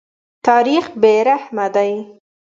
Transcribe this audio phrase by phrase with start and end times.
[0.45, 1.91] تاریخ بې رحمه دی.